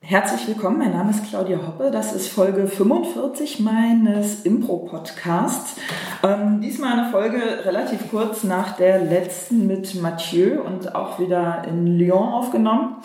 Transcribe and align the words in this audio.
Herzlich 0.00 0.46
willkommen, 0.46 0.78
mein 0.78 0.92
Name 0.92 1.10
ist 1.10 1.28
Claudia 1.28 1.58
Hoppe. 1.66 1.90
Das 1.90 2.14
ist 2.14 2.28
Folge 2.28 2.68
45 2.68 3.58
meines 3.60 4.44
Impro-Podcasts. 4.44 5.76
Ähm, 6.22 6.60
diesmal 6.60 6.98
eine 6.98 7.10
Folge 7.10 7.64
relativ 7.64 8.08
kurz 8.08 8.44
nach 8.44 8.76
der 8.76 9.00
letzten 9.00 9.66
mit 9.66 10.00
Mathieu 10.00 10.62
und 10.62 10.94
auch 10.94 11.18
wieder 11.18 11.64
in 11.68 11.98
Lyon 11.98 12.28
aufgenommen. 12.28 12.96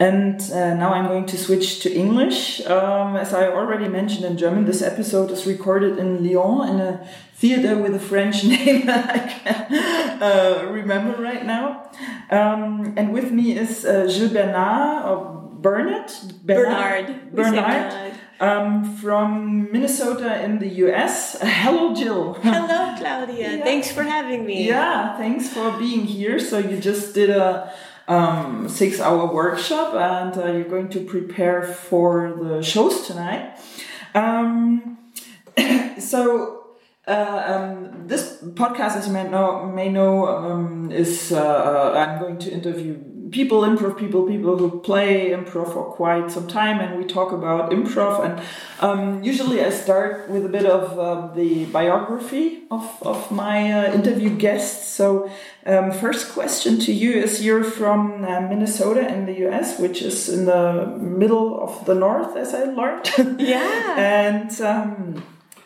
And 0.00 0.40
uh, 0.52 0.74
now 0.74 0.92
I'm 0.92 1.08
going 1.08 1.26
to 1.26 1.36
switch 1.36 1.80
to 1.80 1.90
English. 1.90 2.62
Um, 2.66 3.16
as 3.16 3.34
I 3.34 3.48
already 3.48 3.88
mentioned 3.88 4.24
in 4.24 4.36
German, 4.36 4.64
this 4.64 4.80
episode 4.80 5.30
is 5.30 5.44
recorded 5.46 5.98
in 5.98 6.24
Lyon 6.24 6.68
in 6.68 6.80
a 6.80 7.00
theater 7.34 7.76
with 7.76 7.94
a 7.94 8.00
French 8.00 8.44
name 8.44 8.86
that 8.86 9.10
I 9.10 9.18
can't 9.18 10.22
uh, 10.22 10.72
remember 10.72 11.20
right 11.20 11.44
now. 11.44 11.90
Um, 12.30 12.94
and 12.96 13.12
with 13.12 13.32
me 13.32 13.56
is 13.56 13.84
uh, 13.84 14.06
Gilles 14.08 14.32
Bernard, 14.32 15.04
Bernard 15.60 16.10
Bernard 16.44 17.32
Bernard, 17.32 17.34
Bernard 17.34 18.18
um, 18.40 18.96
from 18.96 19.70
Minnesota 19.72 20.42
in 20.42 20.58
the 20.58 20.68
US. 20.86 21.38
Hello, 21.40 21.94
Jill. 21.94 22.34
Hello, 22.34 22.94
Claudia. 22.98 23.56
yeah. 23.56 23.64
Thanks 23.64 23.90
for 23.90 24.02
having 24.02 24.46
me. 24.46 24.68
Yeah, 24.68 25.16
thanks 25.16 25.48
for 25.48 25.76
being 25.78 26.04
here. 26.04 26.38
So 26.38 26.58
you 26.58 26.78
just 26.78 27.14
did 27.14 27.30
a 27.30 27.72
um, 28.06 28.68
six-hour 28.68 29.32
workshop, 29.32 29.94
and 29.94 30.36
uh, 30.38 30.52
you're 30.52 30.68
going 30.68 30.88
to 30.90 31.00
prepare 31.00 31.62
for 31.62 32.32
the 32.32 32.62
shows 32.62 33.06
tonight. 33.06 33.58
Um, 34.14 34.98
so. 35.98 36.54
Uh, 37.06 37.42
um, 37.54 38.06
this 38.06 38.36
podcast, 38.42 38.96
as 38.96 39.06
you 39.06 39.14
may 39.14 39.26
know, 39.26 39.64
may 39.64 39.88
know 39.88 40.28
um, 40.28 40.92
is 40.92 41.32
uh, 41.32 41.40
uh, 41.40 41.98
I'm 41.98 42.20
going 42.20 42.36
to 42.36 42.50
interview 42.52 42.98
people, 43.30 43.62
improv 43.62 43.98
people, 43.98 44.26
people 44.26 44.56
who 44.56 44.80
play 44.80 45.30
improv 45.30 45.72
for 45.72 45.84
quite 45.84 46.30
some 46.30 46.46
time, 46.46 46.80
and 46.80 46.98
we 46.98 47.04
talk 47.04 47.32
about 47.32 47.70
improv. 47.70 48.24
And 48.24 48.42
um, 48.80 49.22
usually 49.22 49.64
I 49.64 49.70
start 49.70 50.28
with 50.28 50.44
a 50.44 50.48
bit 50.48 50.66
of 50.66 50.98
uh, 50.98 51.34
the 51.34 51.66
biography 51.66 52.62
of, 52.70 52.84
of 53.02 53.30
my 53.30 53.72
uh, 53.72 53.92
interview 53.92 54.30
guests. 54.30 54.88
So, 54.88 55.30
um, 55.66 55.92
first 55.92 56.32
question 56.32 56.78
to 56.80 56.92
you 56.92 57.12
is 57.12 57.44
you're 57.44 57.64
from 57.64 58.24
uh, 58.24 58.40
Minnesota 58.40 59.06
in 59.06 59.26
the 59.26 59.48
US, 59.48 59.78
which 59.78 60.02
is 60.02 60.28
in 60.28 60.46
the 60.46 60.86
middle 60.98 61.60
of 61.62 61.84
the 61.84 61.94
north, 61.94 62.36
as 62.36 62.54
I 62.54 62.64
learned. 62.64 63.10
Yeah. 63.38 63.94
and 63.96 64.60
um, 64.60 65.22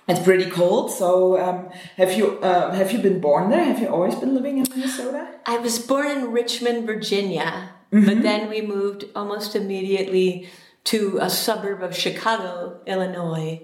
it's 0.09 0.21
pretty 0.21 0.51
cold. 0.51 0.91
So, 0.91 1.41
um, 1.41 1.71
have 1.97 2.13
you 2.13 2.39
uh, 2.41 2.73
have 2.73 2.93
you 2.93 2.99
been 2.99 3.21
born 3.21 3.51
there? 3.51 3.65
Have 3.65 3.81
you 3.81 3.89
always 3.89 4.15
been 4.15 4.35
living 4.35 4.59
in 4.59 4.67
Minnesota? 4.75 5.29
I 5.47 5.59
was 5.59 5.79
born 5.79 6.11
in 6.11 6.33
Richmond, 6.33 6.87
Virginia, 6.87 7.71
mm-hmm. 7.93 8.07
but 8.07 8.23
then 8.23 8.49
we 8.49 8.61
moved 8.63 9.05
almost 9.15 9.55
immediately 9.55 10.49
to 10.85 11.19
a 11.21 11.31
suburb 11.31 11.83
of 11.83 11.97
Chicago, 11.97 12.81
Illinois, 12.87 13.63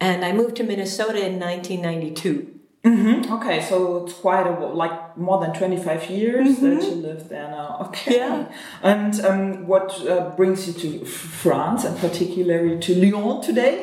and 0.00 0.24
I 0.24 0.32
moved 0.32 0.56
to 0.56 0.64
Minnesota 0.64 1.18
in 1.26 1.40
1992. 1.40 2.54
Mm-hmm. 2.84 3.32
Okay, 3.32 3.62
so 3.62 4.04
it's 4.04 4.12
quite 4.12 4.46
a 4.46 4.66
like 4.66 5.16
more 5.16 5.40
than 5.40 5.54
twenty 5.54 5.82
five 5.82 6.10
years 6.10 6.58
mm-hmm. 6.58 6.78
that 6.78 6.82
you 6.84 6.94
live 6.96 7.28
there 7.30 7.48
now. 7.48 7.78
Okay, 7.88 8.16
yeah. 8.16 8.52
And 8.82 9.20
um, 9.24 9.66
what 9.66 10.06
uh, 10.06 10.30
brings 10.36 10.66
you 10.66 10.74
to 10.74 11.04
France 11.06 11.84
and 11.84 11.98
particularly 11.98 12.78
to 12.80 12.94
Lyon 12.94 13.40
today? 13.40 13.80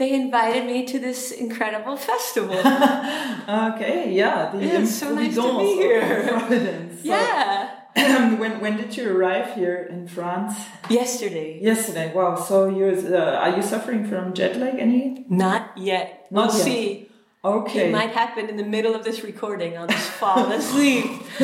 They 0.00 0.14
invited 0.14 0.64
me 0.64 0.86
to 0.86 0.98
this 0.98 1.30
incredible 1.30 1.94
festival. 1.94 2.56
okay, 2.58 4.10
yeah, 4.10 4.50
the 4.50 4.58
yeah, 4.64 4.80
it's 4.80 4.94
so 4.94 5.14
nice 5.14 5.34
to 5.34 5.58
be 5.58 5.74
here. 5.74 6.26
Providence. 6.26 7.02
So, 7.02 7.08
yeah. 7.08 7.76
when 8.40 8.60
when 8.60 8.78
did 8.78 8.96
you 8.96 9.14
arrive 9.14 9.54
here 9.54 9.76
in 9.90 10.08
France? 10.08 10.54
Yesterday. 10.88 11.60
Yesterday. 11.60 12.14
Wow. 12.14 12.36
So 12.36 12.66
you 12.66 12.86
uh, 13.14 13.44
are 13.44 13.54
you 13.56 13.62
suffering 13.62 14.08
from 14.08 14.32
jet 14.32 14.56
lag? 14.56 14.78
Any? 14.78 15.26
Not 15.28 15.76
yet. 15.76 16.26
Not 16.30 16.48
we'll 16.48 16.56
yet. 16.56 16.64
see. 16.64 17.10
Okay. 17.42 17.88
It 17.88 17.92
might 17.92 18.10
happen 18.10 18.48
in 18.50 18.56
the 18.56 18.64
middle 18.76 18.94
of 18.94 19.02
this 19.02 19.22
recording. 19.22 19.76
I'll 19.76 19.86
just 19.86 20.10
fall 20.10 20.50
asleep. 20.60 21.04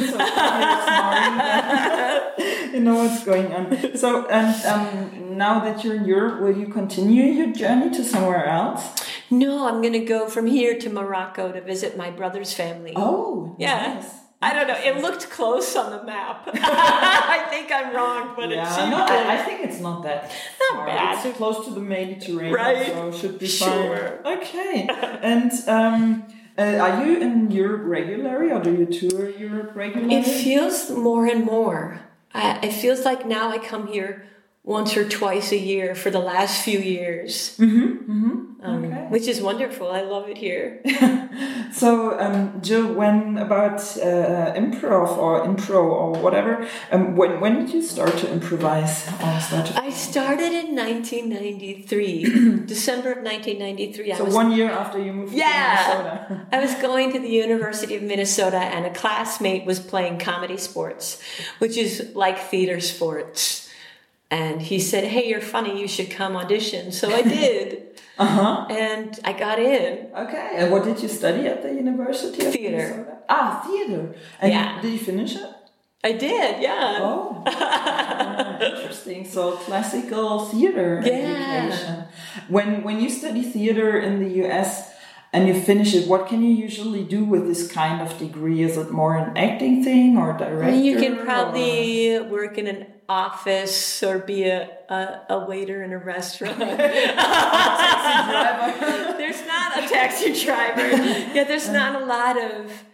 you 2.77 2.83
know 2.83 2.97
what's 2.97 3.25
going 3.25 3.53
on. 3.53 3.97
So, 3.97 4.27
and 4.27 4.55
um, 4.67 5.39
now 5.39 5.61
that 5.61 5.83
you're 5.83 5.97
in 5.97 6.05
Europe, 6.05 6.43
will 6.43 6.57
you 6.57 6.69
continue 6.69 7.25
your 7.25 7.53
journey 7.53 7.91
to 7.97 8.05
somewhere 8.05 8.47
else? 8.47 8.83
No, 9.31 9.67
I'm 9.67 9.81
going 9.81 9.95
to 9.95 10.05
go 10.05 10.29
from 10.29 10.47
here 10.47 10.79
to 10.79 10.91
Morocco 10.91 11.51
to 11.53 11.61
visit 11.63 11.97
my 11.97 12.11
brother's 12.11 12.53
family. 12.53 12.93
Oh, 12.95 13.57
yeah. 13.59 13.95
Nice. 13.95 14.11
I 14.43 14.53
don't 14.53 14.69
know. 14.69 14.77
It 14.79 15.01
looked 15.01 15.31
close 15.31 15.75
on 15.77 15.91
the 15.91 16.05
map. 16.05 16.47
I 16.53 17.47
think 17.49 17.73
I'm 17.73 17.97
wrong, 17.97 18.35
but 18.37 18.51
yeah, 18.51 18.69
it's 18.69 18.77
no, 18.77 18.99
I, 18.99 19.35
I, 19.35 19.45
think 19.45 19.65
it's 19.65 19.81
not 19.81 20.03
that 20.03 20.31
not 20.61 20.77
far. 20.77 20.87
bad. 20.87 21.27
It's 21.27 21.37
close 21.39 21.65
to 21.65 21.73
the 21.73 21.81
Mediterranean, 21.81 22.53
right? 22.53 22.87
So 22.87 23.13
should 23.13 23.39
be 23.39 23.47
sure. 23.47 24.21
Okay. 24.27 24.87
and 25.23 25.51
um, 25.67 26.29
uh, 26.59 26.63
are 26.63 27.07
you 27.07 27.19
in 27.23 27.51
Europe 27.51 27.83
regularly, 27.87 28.53
or 28.53 28.63
do 28.63 28.75
you 28.75 28.87
tour 28.87 29.31
Europe 29.31 29.75
regularly? 29.75 30.17
It 30.17 30.27
feels 30.27 30.91
more 30.91 31.25
and 31.27 31.47
more. 31.47 32.07
I, 32.35 32.59
it 32.63 32.73
feels 32.73 33.05
like 33.05 33.27
now 33.27 33.51
I 33.51 33.59
come 33.59 33.87
here 33.87 34.27
once 34.67 34.97
or 34.97 35.09
twice 35.09 35.53
a 35.53 35.57
year 35.57 35.95
for 35.95 36.11
the 36.11 36.19
last 36.19 36.61
few 36.63 36.81
years, 36.81 37.57
mm-hmm, 37.57 37.87
mm-hmm. 38.13 38.43
Um, 38.61 38.85
okay. 38.85 39.07
which 39.11 39.29
is 39.29 39.41
wonderful. 39.41 39.93
I 39.93 40.01
love 40.01 40.29
it 40.29 40.39
here. 40.39 40.83
so, 41.73 42.19
um, 42.19 42.61
Jill, 42.63 42.93
when 42.93 43.39
about 43.39 43.79
uh, 43.97 44.55
improv 44.59 45.17
or 45.19 45.45
intro 45.45 45.87
or 45.87 46.21
whatever, 46.21 46.67
um, 46.91 47.15
when 47.15 47.39
when 47.41 47.55
did 47.61 47.73
you 47.73 47.81
start 47.81 48.19
to 48.19 48.33
improvise? 48.33 49.07
Or 49.23 49.39
start 49.39 49.67
to 49.67 49.81
I 49.81 49.91
started 49.91 50.53
in 50.53 50.75
1993, 50.75 52.25
December 52.67 53.13
of 53.13 53.23
1993. 53.23 54.15
So 54.15 54.25
one 54.25 54.51
year 54.51 54.69
after 54.69 54.99
you 54.99 55.13
moved 55.13 55.33
yeah, 55.33 55.47
to 55.47 56.03
Minnesota. 56.03 56.47
I 56.53 56.59
was 56.59 56.75
going 56.83 57.13
to 57.13 57.21
the 57.21 57.31
University 57.31 57.95
of 57.95 58.03
Minnesota, 58.03 58.59
and 58.59 58.85
a 58.85 58.93
classmate 58.93 59.65
was 59.65 59.79
playing 59.79 60.19
ComedySportz, 60.19 61.21
which 61.61 61.77
is 61.77 62.11
like 62.17 62.37
theater 62.37 62.81
sports 62.81 63.66
and 64.31 64.61
he 64.61 64.79
said, 64.81 65.05
"Hey, 65.05 65.29
you're 65.29 65.41
funny. 65.41 65.81
You 65.81 65.89
should 65.89 66.11
come 66.11 66.37
audition." 66.37 66.93
So 66.93 67.13
I 67.13 67.23
did. 67.23 68.01
uh-huh. 68.19 68.67
And 68.71 69.19
I 69.25 69.33
got 69.33 69.59
in. 69.59 70.09
Okay. 70.15 70.51
And 70.55 70.73
what 70.73 70.85
did 70.85 71.03
you 71.03 71.09
study 71.09 71.47
at 71.47 71.63
the 71.63 71.73
University 71.73 72.45
of 72.45 72.53
Theater. 72.53 72.77
Minnesota? 72.77 73.19
Ah, 73.29 73.63
theater. 73.67 74.15
And 74.41 74.53
yeah. 74.53 74.81
Did 74.81 74.93
you 74.93 74.99
finish 74.99 75.37
it? 75.37 75.51
I 76.03 76.13
did. 76.13 76.63
Yeah. 76.63 76.99
Oh. 77.01 77.43
interesting. 78.77 79.25
So 79.25 79.53
classical 79.53 80.47
theater 80.47 81.03
yeah. 81.05 81.69
education. 81.69 82.05
When 82.49 82.83
when 82.83 83.01
you 83.01 83.11
study 83.11 83.43
theater 83.43 83.99
in 83.99 84.23
the 84.23 84.31
U.S 84.43 84.93
and 85.33 85.49
you 85.49 85.61
finish 85.61 85.95
it, 85.95 86.09
what 86.09 86.29
can 86.29 86.43
you 86.43 86.55
usually 86.55 87.05
do 87.05 87.25
with 87.25 87.47
this 87.47 87.71
kind 87.71 88.01
of 88.01 88.19
degree? 88.19 88.63
Is 88.63 88.79
it 88.79 88.91
more 88.91 89.17
an 89.17 89.37
acting 89.37 89.85
thing 89.85 90.17
or 90.17 90.33
director? 90.33 90.75
You 90.75 90.97
can 90.97 91.19
probably 91.19 92.17
or? 92.17 92.25
work 92.25 92.57
in 92.57 92.67
an 92.67 92.87
office 93.09 94.03
or 94.03 94.19
be 94.19 94.45
a, 94.45 94.69
a, 94.89 95.21
a 95.31 95.47
waiter 95.47 95.83
in 95.83 95.93
a 95.93 95.99
restaurant. 95.99 96.59
there's 96.59 96.77
not 99.47 99.79
a 99.83 99.89
taxi 99.89 100.45
driver. 100.45 100.89
Yeah, 101.35 101.45
there's 101.45 101.69
not 101.69 102.01
a 102.01 102.05
lot 102.05 102.43
of 102.43 102.85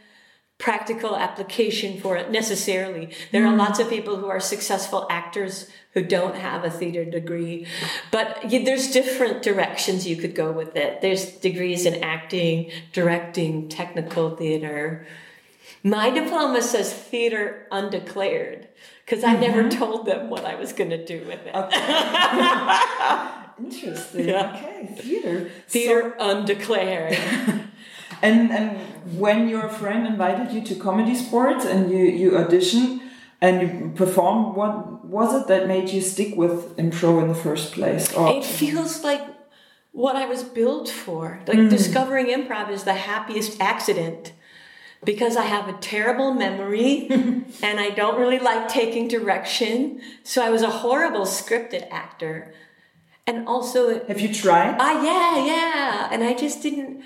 practical 0.62 1.16
application 1.16 2.00
for 2.00 2.16
it 2.16 2.30
necessarily. 2.30 3.12
There 3.32 3.44
are 3.44 3.56
lots 3.56 3.80
of 3.80 3.90
people 3.90 4.16
who 4.16 4.28
are 4.28 4.38
successful 4.38 5.06
actors 5.10 5.68
who 5.94 6.04
don't 6.04 6.36
have 6.36 6.64
a 6.64 6.70
theater 6.70 7.04
degree, 7.04 7.66
but 8.12 8.44
there's 8.48 8.92
different 8.92 9.42
directions 9.42 10.06
you 10.06 10.16
could 10.16 10.36
go 10.36 10.52
with 10.52 10.76
it. 10.76 11.00
There's 11.00 11.32
degrees 11.32 11.84
in 11.84 12.02
acting, 12.04 12.70
directing, 12.92 13.68
technical 13.68 14.36
theater. 14.36 15.04
My 15.82 16.10
diploma 16.10 16.62
says 16.62 16.92
theater 16.92 17.66
undeclared 17.70 18.68
because 19.04 19.24
I 19.24 19.32
mm-hmm. 19.32 19.40
never 19.40 19.68
told 19.68 20.06
them 20.06 20.30
what 20.30 20.44
I 20.44 20.54
was 20.54 20.72
going 20.72 20.90
to 20.90 21.04
do 21.04 21.24
with 21.26 21.40
it. 21.46 21.54
Okay. 21.54 21.78
Interesting. 23.64 24.28
Yeah. 24.28 24.56
Okay, 24.56 24.94
theater. 24.98 25.50
Theater 25.68 26.14
so, 26.18 26.30
undeclared. 26.30 27.12
and 28.22 28.50
and 28.50 28.78
when 29.18 29.48
your 29.48 29.68
friend 29.68 30.06
invited 30.06 30.52
you 30.52 30.62
to 30.62 30.74
ComedySportz 30.74 31.64
and 31.64 31.90
you 31.90 31.98
you 31.98 32.30
auditioned 32.32 33.00
and 33.40 33.62
you 33.62 33.92
performed, 33.94 34.56
what 34.56 35.04
was 35.04 35.34
it 35.34 35.48
that 35.48 35.66
made 35.68 35.90
you 35.90 36.00
stick 36.00 36.36
with 36.36 36.76
improv 36.76 37.22
in 37.22 37.28
the 37.28 37.34
first 37.34 37.72
place? 37.72 38.12
Or, 38.14 38.32
it 38.32 38.44
feels 38.44 39.04
like 39.04 39.22
what 39.90 40.16
I 40.16 40.26
was 40.26 40.42
built 40.42 40.88
for. 40.88 41.40
Like 41.46 41.58
mm. 41.58 41.70
discovering 41.70 42.26
improv 42.26 42.70
is 42.70 42.84
the 42.84 42.94
happiest 42.94 43.60
accident 43.60 44.32
because 45.04 45.36
I 45.36 45.42
have 45.42 45.68
a 45.68 45.72
terrible 45.74 46.32
memory 46.32 47.08
and 47.10 47.80
I 47.80 47.90
don't 47.90 48.20
really 48.20 48.38
like 48.38 48.68
taking 48.68 49.08
direction. 49.08 50.00
So 50.22 50.44
I 50.44 50.50
was 50.50 50.62
a 50.62 50.70
horrible 50.70 51.22
scripted 51.22 51.88
actor. 51.90 52.54
And 53.26 53.46
also, 53.46 54.04
have 54.06 54.20
you 54.20 54.32
tried? 54.32 54.76
Ah, 54.80 55.02
yeah, 55.02 55.46
yeah. 55.46 56.08
And 56.10 56.24
I 56.24 56.34
just 56.34 56.62
didn't, 56.62 57.02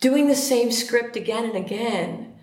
doing 0.00 0.28
the 0.28 0.34
same 0.34 0.72
script 0.72 1.16
again 1.16 1.44
and 1.44 1.56
again 1.56 2.34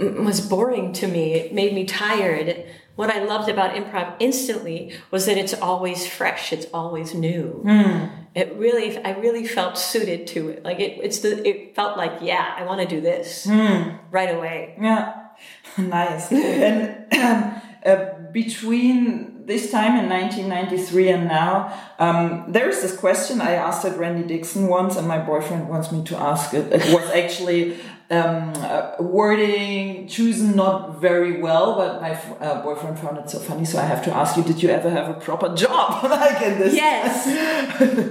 was 0.00 0.40
boring 0.40 0.92
to 0.94 1.06
me. 1.06 1.34
It 1.34 1.52
made 1.52 1.74
me 1.74 1.84
tired. 1.84 2.64
What 2.96 3.10
I 3.10 3.24
loved 3.24 3.48
about 3.48 3.74
improv 3.74 4.14
instantly 4.18 4.92
was 5.10 5.26
that 5.26 5.38
it's 5.38 5.54
always 5.54 6.06
fresh, 6.06 6.52
it's 6.52 6.66
always 6.74 7.14
new. 7.14 7.62
Mm. 7.64 8.10
It 8.34 8.54
really, 8.56 8.98
I 8.98 9.12
really 9.12 9.46
felt 9.46 9.78
suited 9.78 10.26
to 10.28 10.50
it. 10.50 10.64
Like 10.64 10.80
it, 10.80 10.98
it's 11.02 11.20
the, 11.20 11.46
it 11.48 11.74
felt 11.74 11.96
like, 11.96 12.18
yeah, 12.20 12.54
I 12.56 12.64
want 12.64 12.80
to 12.80 12.86
do 12.86 13.00
this 13.00 13.46
mm. 13.46 13.98
right 14.10 14.34
away. 14.34 14.76
Yeah, 14.80 15.28
nice. 15.78 16.30
and 16.30 17.12
um, 17.14 17.62
uh, 17.84 18.20
between 18.32 19.46
this 19.46 19.70
time 19.70 19.98
in 19.98 20.08
1993 20.08 21.08
and 21.08 21.26
now, 21.26 21.76
um, 21.98 22.44
there 22.48 22.68
is 22.68 22.82
this 22.82 22.96
question 22.96 23.40
I 23.40 23.52
asked 23.52 23.84
at 23.84 23.98
Randy 23.98 24.26
Dixon 24.26 24.68
once, 24.68 24.96
and 24.96 25.08
my 25.08 25.18
boyfriend 25.18 25.68
wants 25.68 25.90
me 25.90 26.04
to 26.04 26.16
ask 26.16 26.54
it. 26.54 26.72
It 26.72 26.94
was 26.94 27.10
actually 27.10 27.78
um, 28.10 28.52
uh, 28.56 28.96
wording 28.98 30.08
chosen 30.08 30.56
not 30.56 31.00
very 31.00 31.40
well, 31.40 31.76
but 31.76 32.00
my 32.00 32.12
uh, 32.40 32.62
boyfriend 32.62 32.98
found 32.98 33.18
it 33.18 33.30
so 33.30 33.38
funny, 33.38 33.64
so 33.64 33.78
I 33.78 33.84
have 33.84 34.04
to 34.04 34.14
ask 34.14 34.36
you: 34.36 34.42
Did 34.42 34.62
you 34.62 34.70
ever 34.70 34.90
have 34.90 35.08
a 35.08 35.14
proper 35.14 35.54
job 35.54 36.02
like 36.10 36.42
in 36.42 36.58
this? 36.58 36.74
Yes. 36.74 37.26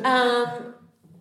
um, 0.06 0.74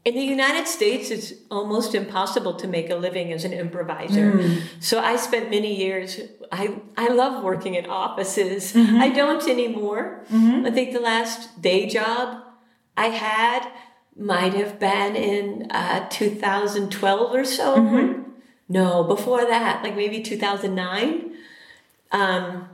in 0.04 0.14
the 0.14 0.22
United 0.22 0.68
States, 0.68 1.10
it's 1.10 1.32
almost 1.50 1.94
impossible 1.94 2.54
to 2.54 2.68
make 2.68 2.88
a 2.88 2.94
living 2.94 3.32
as 3.32 3.44
an 3.44 3.52
improviser. 3.52 4.32
Mm. 4.32 4.62
So 4.80 5.00
I 5.00 5.16
spent 5.16 5.50
many 5.50 5.74
years. 5.74 6.20
I 6.52 6.76
I 6.96 7.08
love 7.08 7.42
working 7.42 7.74
in 7.74 7.86
offices. 7.86 8.72
Mm-hmm. 8.72 8.96
I 8.96 9.08
don't 9.10 9.46
anymore. 9.48 10.24
Mm-hmm. 10.30 10.66
I 10.66 10.70
think 10.70 10.92
the 10.92 11.00
last 11.00 11.60
day 11.60 11.88
job 11.88 12.44
I 12.96 13.08
had 13.08 13.68
might 14.16 14.54
have 14.54 14.78
been 14.78 15.16
in 15.16 15.70
uh, 15.70 16.08
2012 16.08 17.34
or 17.34 17.44
so. 17.44 17.76
Mm-hmm. 17.76 18.27
No, 18.68 19.02
before 19.04 19.46
that, 19.46 19.82
like 19.82 19.96
maybe 19.96 20.22
2009. 20.22 21.32
Um, 22.12 22.68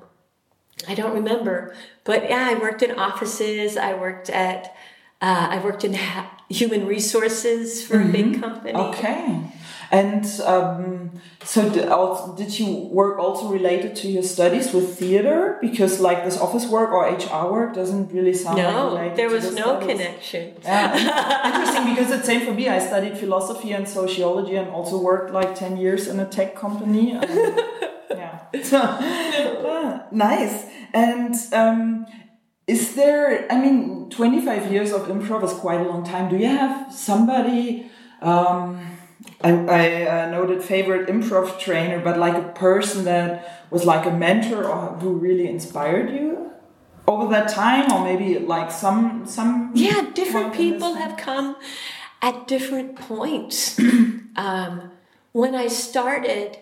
I 0.88 0.94
don't 0.94 1.14
remember, 1.14 1.74
but 2.02 2.28
yeah, 2.28 2.48
I 2.50 2.54
worked 2.58 2.82
in 2.82 2.98
offices. 2.98 3.76
I 3.76 3.94
worked 3.94 4.28
at, 4.28 4.74
uh, 5.22 5.48
I 5.50 5.58
worked 5.62 5.84
in 5.84 5.94
ha- 5.94 6.30
human 6.48 6.86
resources 6.86 7.84
for 7.84 7.96
mm-hmm. 7.96 8.08
a 8.08 8.12
big 8.12 8.26
mm-hmm. 8.26 8.40
company. 8.40 8.74
Okay. 8.74 9.42
And 9.90 10.24
um, 10.44 11.20
so, 11.42 11.68
did, 11.68 11.88
also, 11.88 12.34
did 12.36 12.58
you 12.58 12.88
work 12.90 13.18
also 13.18 13.48
related 13.48 13.96
to 13.96 14.08
your 14.08 14.22
studies 14.22 14.72
with 14.72 14.98
theater? 14.98 15.58
Because 15.60 16.00
like 16.00 16.24
this 16.24 16.38
office 16.38 16.66
work 16.66 16.90
or 16.90 17.04
HR 17.06 17.50
work 17.52 17.74
doesn't 17.74 18.12
really 18.12 18.34
sound 18.34 18.58
no, 18.58 18.94
like 18.94 19.16
there 19.16 19.30
was 19.30 19.50
the 19.50 19.60
no 19.60 19.80
studies. 19.80 19.88
connection. 19.88 20.54
Yeah, 20.62 21.46
interesting 21.46 21.94
because 21.94 22.10
it's 22.10 22.26
same 22.26 22.44
for 22.46 22.52
me. 22.52 22.68
I 22.68 22.78
studied 22.78 23.18
philosophy 23.18 23.72
and 23.72 23.88
sociology 23.88 24.56
and 24.56 24.68
also 24.70 25.00
worked 25.00 25.32
like 25.32 25.54
ten 25.54 25.76
years 25.76 26.08
in 26.08 26.18
a 26.20 26.26
tech 26.26 26.56
company. 26.56 27.12
And, 27.12 27.24
yeah, 28.10 28.40
ah, 28.72 30.06
nice. 30.10 30.66
And 30.92 31.34
um, 31.52 32.06
is 32.66 32.94
there? 32.94 33.50
I 33.52 33.60
mean, 33.60 34.10
twenty 34.10 34.40
five 34.40 34.72
years 34.72 34.92
of 34.92 35.02
improv 35.08 35.44
is 35.44 35.52
quite 35.52 35.80
a 35.80 35.88
long 35.88 36.04
time. 36.04 36.30
Do 36.30 36.36
you 36.36 36.48
have 36.48 36.92
somebody? 36.92 37.90
Um, 38.22 38.80
I, 39.44 39.50
I 39.50 40.06
uh, 40.06 40.30
noted 40.30 40.62
favorite 40.62 41.06
improv 41.08 41.58
trainer, 41.58 42.00
but 42.00 42.18
like 42.18 42.34
a 42.34 42.48
person 42.52 43.04
that 43.04 43.66
was 43.70 43.84
like 43.84 44.06
a 44.06 44.10
mentor 44.10 44.64
or 44.64 44.96
who 44.96 45.12
really 45.12 45.46
inspired 45.46 46.10
you 46.10 46.50
over 47.06 47.30
that 47.30 47.50
time, 47.50 47.92
or 47.92 48.02
maybe 48.02 48.38
like 48.38 48.72
some 48.72 49.26
some. 49.26 49.70
Yeah, 49.74 50.10
different 50.14 50.54
people 50.54 50.94
have 50.94 51.18
come 51.18 51.56
at 52.22 52.46
different 52.48 52.96
points. 52.96 53.78
um, 54.36 54.90
when 55.32 55.54
I 55.54 55.66
started, 55.68 56.56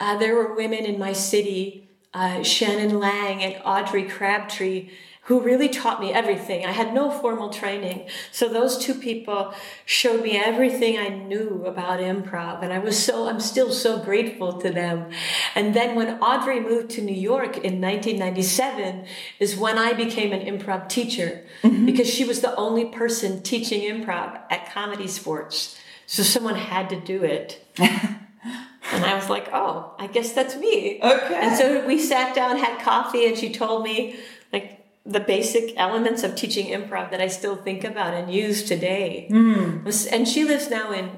uh, 0.00 0.16
there 0.16 0.34
were 0.34 0.54
women 0.54 0.86
in 0.86 0.98
my 0.98 1.12
city, 1.12 1.90
uh, 2.14 2.42
Shannon 2.42 2.98
Lang 2.98 3.42
and 3.42 3.60
Audrey 3.62 4.08
Crabtree 4.08 4.88
who 5.26 5.40
really 5.40 5.68
taught 5.68 6.00
me 6.00 6.12
everything. 6.12 6.66
I 6.66 6.72
had 6.72 6.92
no 6.92 7.10
formal 7.10 7.50
training. 7.50 8.08
So 8.32 8.48
those 8.48 8.76
two 8.76 8.94
people 8.94 9.54
showed 9.84 10.22
me 10.22 10.36
everything 10.36 10.98
I 10.98 11.10
knew 11.10 11.64
about 11.64 12.00
improv. 12.00 12.62
And 12.62 12.72
I 12.72 12.80
was 12.80 13.00
so, 13.00 13.28
I'm 13.28 13.38
still 13.38 13.72
so 13.72 14.00
grateful 14.00 14.60
to 14.60 14.70
them. 14.70 15.10
And 15.54 15.74
then 15.74 15.94
when 15.94 16.18
Audrey 16.20 16.58
moved 16.58 16.90
to 16.92 17.02
New 17.02 17.14
York 17.14 17.56
in 17.58 17.80
1997 17.80 19.06
is 19.38 19.56
when 19.56 19.78
I 19.78 19.92
became 19.92 20.32
an 20.32 20.44
improv 20.44 20.88
teacher 20.88 21.44
mm-hmm. 21.62 21.86
because 21.86 22.08
she 22.08 22.24
was 22.24 22.40
the 22.40 22.54
only 22.56 22.86
person 22.86 23.42
teaching 23.42 23.82
improv 23.82 24.40
at 24.50 24.66
ComedySportz. 24.66 25.78
So 26.06 26.24
someone 26.24 26.56
had 26.56 26.90
to 26.90 27.00
do 27.00 27.22
it. 27.22 27.64
And 28.92 29.04
I 29.04 29.14
was 29.14 29.30
like, 29.30 29.48
oh, 29.52 29.94
I 29.98 30.06
guess 30.06 30.32
that's 30.32 30.56
me. 30.56 31.00
Okay. 31.02 31.34
And 31.34 31.56
so 31.56 31.86
we 31.86 31.98
sat 31.98 32.34
down, 32.34 32.58
had 32.58 32.78
coffee, 32.80 33.26
and 33.26 33.38
she 33.38 33.50
told 33.50 33.84
me, 33.84 34.16
like, 34.52 34.81
the 35.04 35.20
basic 35.20 35.76
elements 35.76 36.22
of 36.22 36.36
teaching 36.36 36.66
improv 36.66 37.10
that 37.10 37.20
I 37.20 37.26
still 37.26 37.56
think 37.56 37.84
about 37.84 38.14
and 38.14 38.32
use 38.32 38.62
today. 38.62 39.26
Mm. 39.30 40.12
And 40.12 40.28
she 40.28 40.44
lives 40.44 40.70
now 40.70 40.92
in 40.92 41.10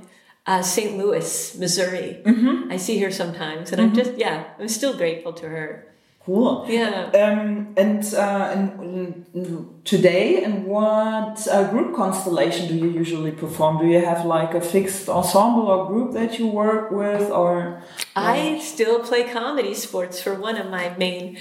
uh, 0.46 0.62
St. 0.62 0.96
Louis, 0.96 1.56
Missouri. 1.58 2.22
Mm-hmm. 2.24 2.72
I 2.72 2.76
see 2.76 2.98
her 3.00 3.10
sometimes, 3.10 3.72
and 3.72 3.80
mm-hmm. 3.80 3.90
I'm 3.90 3.94
just 3.94 4.18
yeah, 4.18 4.44
I'm 4.58 4.68
still 4.68 4.96
grateful 4.96 5.32
to 5.34 5.48
her. 5.48 5.94
Cool. 6.24 6.64
Yeah. 6.70 7.10
Um, 7.12 7.74
and, 7.76 8.02
uh, 8.14 8.50
and, 8.54 9.26
and 9.34 9.84
today, 9.84 10.42
in 10.42 10.64
what 10.64 11.46
uh, 11.48 11.70
group 11.70 11.94
constellation 11.94 12.66
do 12.66 12.74
you 12.74 12.88
usually 12.88 13.30
perform? 13.30 13.76
Do 13.78 13.86
you 13.86 14.02
have 14.02 14.24
like 14.24 14.54
a 14.54 14.60
fixed 14.62 15.06
ensemble 15.10 15.66
or 15.66 15.86
group 15.86 16.14
that 16.14 16.38
you 16.38 16.46
work 16.46 16.90
with, 16.90 17.30
or? 17.30 17.82
I 18.16 18.58
still 18.60 19.00
play 19.00 19.24
ComedySportz 19.24 20.22
for 20.22 20.34
one 20.34 20.56
of 20.56 20.70
my 20.70 20.96
main 20.96 21.36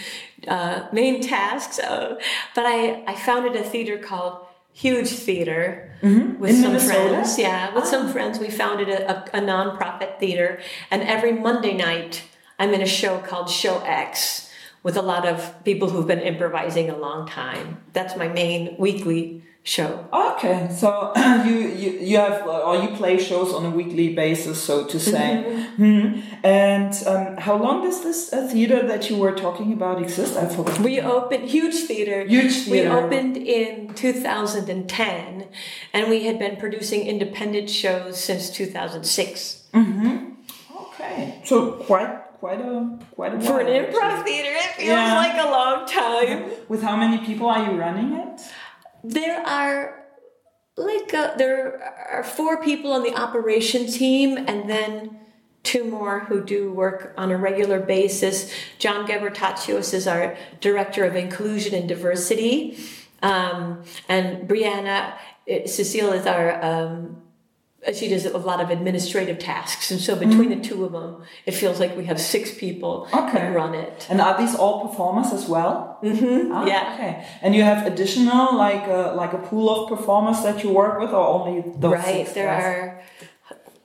uh, 0.48 0.88
main 0.92 1.22
tasks. 1.22 1.80
Uh, 1.80 2.20
but 2.56 2.66
I 2.66 3.04
I 3.08 3.16
founded 3.16 3.56
a 3.56 3.64
theater 3.64 3.98
called 3.98 4.46
Huge 4.74 5.10
Theater 5.10 5.96
mm-hmm. 6.02 6.40
with 6.40 6.52
In 6.52 6.56
some 6.58 6.74
Minnesota? 6.74 7.10
friends. 7.10 7.38
Yeah, 7.38 7.74
with 7.76 7.86
some 7.86 8.12
friends, 8.12 8.40
we 8.40 8.50
founded 8.50 8.90
a, 8.90 9.12
a, 9.12 9.40
a 9.40 9.42
nonprofit 9.42 10.20
theater, 10.20 10.60
and 10.90 11.04
every 11.04 11.32
Monday 11.32 11.74
night, 11.74 12.24
I'm 12.58 12.74
in 12.74 12.82
a 12.82 12.88
show 12.88 13.20
called 13.20 13.50
Show 13.50 13.80
X 13.80 14.50
with 14.82 14.98
a 14.98 15.02
lot 15.02 15.26
of 15.26 15.64
people 15.64 15.90
who've 15.90 16.08
been 16.08 16.20
improvising 16.20 16.90
a 16.90 16.98
long 16.98 17.28
time. 17.28 17.82
That's 17.94 18.18
my 18.18 18.28
main 18.28 18.76
weekly 18.78 19.44
show. 19.64 20.08
Okay, 20.12 20.70
so 20.78 21.14
you, 21.46 21.56
you 21.82 21.92
you 22.00 22.18
have 22.18 22.46
or 22.46 22.76
you 22.84 22.90
play 22.98 23.18
shows 23.18 23.54
on 23.54 23.66
a 23.66 23.70
weekly 23.70 24.14
basis, 24.14 24.62
so 24.62 24.86
to 24.86 25.00
say. 25.00 25.44
Mm-hmm. 25.46 25.84
Mm-hmm. 25.84 26.46
And 26.46 26.94
um, 27.08 27.38
how 27.38 27.56
long 27.58 27.82
does 27.84 28.04
this 28.04 28.32
uh, 28.34 28.46
theater 28.48 28.86
that 28.88 29.10
you 29.10 29.18
were 29.18 29.32
talking 29.32 29.72
about 29.74 30.02
exist? 30.02 30.36
I 30.36 30.48
forgot. 30.48 30.80
We 30.80 31.00
opened 31.00 31.50
huge 31.50 31.76
theater. 31.88 32.26
Huge 32.26 32.66
theater. 32.66 32.90
We 32.90 32.96
opened 32.96 33.38
in 33.38 33.94
2010, 33.94 35.48
and 35.94 36.10
we 36.10 36.26
had 36.26 36.38
been 36.40 36.58
producing 36.58 37.08
independent 37.08 37.70
shows 37.70 38.20
since 38.24 38.50
2006. 38.50 39.64
Mm-hmm. 39.74 40.32
Okay, 40.82 41.42
so 41.46 41.72
quite 41.88 42.20
quite 42.40 42.60
a 42.60 43.00
quite 43.16 43.34
a 43.34 43.40
for 43.40 43.62
an 43.62 43.68
improv 43.68 44.26
theater. 44.26 44.50
It 44.52 44.72
feels 44.76 44.90
Yeah. 44.90 45.16
like 45.16 45.38
a 45.42 45.50
long 45.50 45.88
time. 45.88 46.52
With 46.68 46.82
how 46.84 46.96
many 46.98 47.26
people 47.26 47.48
are 47.48 47.64
you 47.72 47.80
running 47.80 48.14
it? 48.14 48.42
There 49.04 49.46
are 49.46 50.06
like 50.76 51.14
uh 51.14 51.36
there 51.36 51.82
are 52.10 52.24
four 52.24 52.62
people 52.64 52.92
on 52.94 53.04
the 53.04 53.16
operation 53.16 53.88
team, 53.88 54.38
and 54.38 54.70
then 54.70 55.20
two 55.64 55.84
more 55.86 56.22
who 56.22 56.44
do 56.44 56.72
work 56.72 57.14
on 57.18 57.32
a 57.32 57.38
regular 57.38 57.80
basis. 57.80 58.52
John 58.80 59.08
Gebertatios 59.08 59.94
is 59.94 60.08
our 60.08 60.38
director 60.62 61.04
of 61.06 61.16
inclusion 61.16 61.76
and 61.76 61.88
diversity, 61.88 62.78
um, 63.22 63.84
and 64.08 64.48
Brianna 64.48 65.16
eh, 65.48 65.66
Cecile 65.68 66.14
is 66.14 66.26
our. 66.26 66.64
Um, 66.64 67.23
she 67.94 68.08
does 68.08 68.26
a 68.26 68.38
lot 68.38 68.62
of 68.62 68.70
administrative 68.70 69.40
tasks, 69.40 69.92
and 69.92 70.00
so 70.00 70.16
between 70.16 70.50
the 70.50 70.62
two 70.70 70.86
of 70.86 70.92
them, 70.94 71.24
it 71.46 71.54
feels 71.54 71.80
like 71.80 71.98
we 71.98 72.06
have 72.06 72.20
six 72.20 72.54
people 72.58 73.08
Okay. 73.14 73.34
that 73.40 73.56
run 73.56 73.74
it. 73.76 74.08
And 74.10 74.22
are 74.22 74.38
these 74.38 74.56
all 74.56 74.88
performers 74.88 75.34
as 75.34 75.48
well? 75.50 76.00
Mm-hmm. 76.02 76.52
Ah, 76.54 76.66
yeah. 76.66 76.92
Okay. 76.94 77.28
And 77.42 77.54
you 77.56 77.64
have 77.64 77.86
additional 77.86 78.56
like 78.56 78.88
a, 78.88 79.14
like 79.16 79.34
a 79.34 79.38
pool 79.40 79.70
of 79.70 79.90
performers 79.90 80.44
that 80.44 80.64
you 80.64 80.70
work 80.72 81.00
with, 81.00 81.12
or 81.12 81.26
only 81.28 81.62
those 81.78 81.94
right 81.94 82.06
six 82.06 82.34
there 82.34 82.48
guys? 82.48 82.64
are 82.64 83.02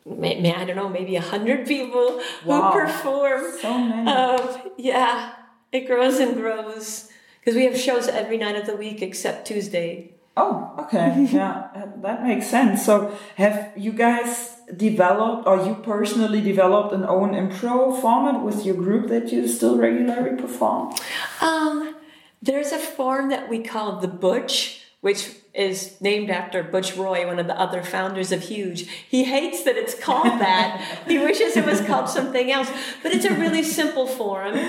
may, 0.06 0.40
may, 0.40 0.54
i 0.54 0.64
don't 0.64 0.76
know 0.76 0.88
maybe 0.88 1.16
a 1.16 1.20
hundred 1.20 1.66
people 1.66 2.20
Wow. 2.46 2.72
who 2.72 2.80
perform 2.80 3.42
so 3.60 3.78
many. 3.78 4.10
um, 4.10 4.70
yeah 4.78 5.34
it 5.70 5.86
grows 5.86 6.18
and 6.18 6.34
grows 6.34 7.10
because 7.40 7.54
we 7.54 7.64
have 7.64 7.76
shows 7.78 8.08
every 8.08 8.38
night 8.38 8.56
of 8.56 8.64
the 8.66 8.74
week 8.74 9.02
except 9.02 9.46
tuesday 9.46 10.14
Oh, 10.38 10.72
okay. 10.78 11.26
yeah, 11.32 11.68
that 11.96 12.22
makes 12.22 12.46
sense. 12.46 12.86
So, 12.86 13.12
have 13.36 13.72
you 13.76 13.92
guys 13.92 14.56
developed, 14.74 15.48
or 15.48 15.66
you 15.66 15.74
personally 15.82 16.40
developed, 16.40 16.94
an 16.94 17.04
own 17.04 17.30
improv 17.32 18.00
format 18.00 18.42
with 18.42 18.64
your 18.64 18.76
group 18.76 19.08
that 19.08 19.32
you 19.32 19.48
still 19.48 19.76
regularly 19.76 20.40
perform? 20.40 20.94
Um, 21.40 21.96
there's 22.40 22.70
a 22.70 22.78
form 22.78 23.30
that 23.30 23.48
we 23.48 23.64
call 23.64 23.98
the 23.98 24.06
Butch, 24.06 24.82
which 25.00 25.30
is 25.54 26.00
named 26.00 26.30
after 26.30 26.62
Butch 26.62 26.96
Roy, 26.96 27.26
one 27.26 27.40
of 27.40 27.48
the 27.48 27.58
other 27.58 27.82
founders 27.82 28.30
of 28.30 28.42
Huge. 28.42 28.88
He 28.88 29.24
hates 29.24 29.64
that 29.64 29.76
it's 29.76 29.94
called 29.98 30.26
that. 30.40 31.02
he 31.08 31.18
wishes 31.18 31.56
it 31.56 31.66
was 31.66 31.80
called 31.80 32.08
something 32.08 32.52
else, 32.52 32.70
but 33.02 33.12
it's 33.12 33.24
a 33.24 33.34
really 33.34 33.64
simple 33.64 34.06
form. 34.06 34.56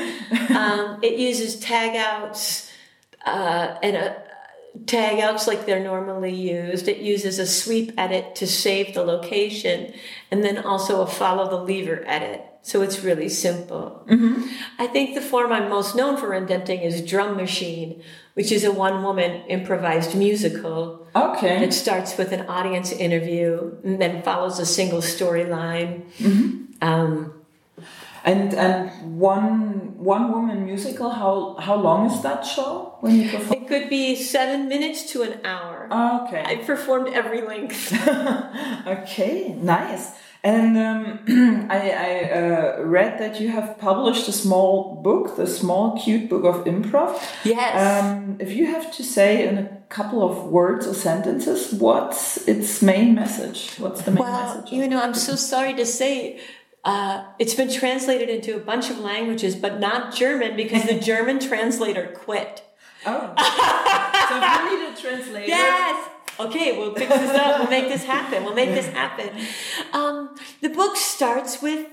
Um, 0.50 1.00
it 1.04 1.20
uses 1.20 1.60
tag 1.60 1.96
outs 1.96 2.72
uh, 3.24 3.78
and 3.84 3.96
a 3.96 4.28
tag 4.86 5.20
outs 5.20 5.48
like 5.48 5.66
they're 5.66 5.84
normally 5.84 6.34
used. 6.34 6.88
It 6.88 6.98
uses 6.98 7.40
a 7.40 7.48
sweep 7.48 7.92
edit 7.98 8.36
to 8.36 8.48
save 8.48 8.94
the 8.94 9.04
location 9.04 9.94
and 10.32 10.44
then 10.44 10.58
also 10.58 11.02
a 11.02 11.08
follow 11.08 11.50
the 11.50 11.64
lever 11.64 12.04
edit. 12.06 12.46
So 12.62 12.82
it's 12.82 13.04
really 13.04 13.30
simple. 13.30 14.04
Mm-hmm. 14.08 14.48
I 14.78 14.88
think 14.88 15.16
the 15.16 15.22
form 15.22 15.52
I'm 15.52 15.70
most 15.70 15.96
known 15.96 16.18
for 16.18 16.34
indenting 16.34 16.82
is 16.82 17.02
Drum 17.02 17.38
Machine, 17.38 18.04
which 18.34 18.52
is 18.52 18.64
a 18.64 18.72
one 18.72 19.02
woman 19.02 19.44
improvised 19.48 20.16
musical. 20.16 21.08
Okay. 21.16 21.64
It 21.64 21.74
starts 21.74 22.18
with 22.18 22.32
an 22.32 22.48
audience 22.48 22.92
interview 22.92 23.76
and 23.84 24.02
then 24.02 24.22
follows 24.24 24.60
a 24.60 24.66
single 24.66 25.00
storyline. 25.00 26.04
Mm-hmm. 26.18 26.66
Um, 26.82 27.34
and 28.24 28.54
and 28.54 29.20
one 29.20 29.98
one 29.98 30.32
woman 30.32 30.66
musical. 30.66 31.10
How 31.10 31.56
how 31.60 31.76
long 31.76 32.10
is 32.10 32.22
that 32.22 32.46
show 32.46 32.96
when 33.02 33.16
you 33.16 33.30
perform? 33.30 33.64
It 33.64 33.68
could 33.68 33.90
be 33.90 34.16
seven 34.16 34.68
minutes 34.68 35.12
to 35.12 35.24
an 35.24 35.46
hour. 35.46 35.88
okay. 36.26 36.44
I 36.46 36.56
performed 36.58 37.10
every 37.14 37.42
length. 37.42 37.94
okay, 38.88 39.54
nice. 39.56 40.12
And 40.42 40.78
um, 40.78 41.20
I, 41.70 41.92
I 41.92 42.32
uh, 42.32 42.84
read 42.84 43.20
that 43.20 43.42
you 43.42 43.50
have 43.50 43.78
published 43.78 44.30
a 44.30 44.32
small 44.32 44.96
book, 45.04 45.36
the 45.36 45.46
small 45.46 46.02
cute 46.02 46.30
book 46.30 46.46
of 46.46 46.64
improv. 46.64 47.22
Yes. 47.44 48.04
Um, 48.04 48.38
if 48.40 48.54
you 48.54 48.68
have 48.68 48.90
to 48.96 49.04
say 49.04 49.46
in 49.46 49.58
a 49.58 49.82
couple 49.90 50.24
of 50.24 50.46
words 50.46 50.88
or 50.88 50.94
sentences, 50.94 51.74
what's 51.74 52.48
its 52.48 52.82
main 52.82 53.16
message? 53.16 53.76
What's 53.80 54.04
the 54.04 54.12
main 54.12 54.24
well, 54.24 54.56
message? 54.56 54.72
you 54.72 54.88
know, 54.88 55.02
I'm 55.02 55.14
so 55.14 55.36
sorry 55.36 55.74
to 55.74 55.86
say 55.86 56.40
uh, 56.83 57.25
it's 57.39 57.53
been 57.53 57.71
translated 57.71 58.29
into 58.29 58.55
a 58.55 58.59
bunch 58.59 58.89
of 58.89 59.00
languages, 59.00 59.55
but 59.55 59.79
not 59.79 60.13
German 60.13 60.55
because 60.55 60.86
the 60.86 61.00
German 61.00 61.39
translator 61.39 62.07
quit. 62.15 62.63
Oh. 63.05 63.33
so 64.29 64.71
you 64.71 64.79
need 64.79 64.93
a 64.93 65.01
translator. 65.01 65.48
Yes. 65.48 66.09
Okay, 66.39 66.77
we'll 66.77 66.93
fix 66.93 67.09
this 67.09 67.31
up. 67.31 67.59
We'll 67.59 67.69
make 67.69 67.89
this 67.89 68.05
happen. 68.05 68.45
We'll 68.45 68.55
make 68.55 68.69
this 68.69 68.88
happen. 68.88 69.29
Um, 69.91 70.36
the 70.62 70.69
book 70.69 70.95
starts 70.95 71.62
with 71.62 71.88